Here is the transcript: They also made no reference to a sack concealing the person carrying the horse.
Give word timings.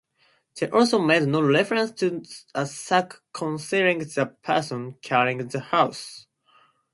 They 0.59 0.67
also 0.67 0.97
made 0.97 1.27
no 1.27 1.43
reference 1.43 1.91
to 1.99 2.23
a 2.55 2.65
sack 2.65 3.19
concealing 3.33 3.99
the 3.99 4.35
person 4.41 4.93
carrying 5.03 5.47
the 5.47 5.59
horse. 5.59 6.25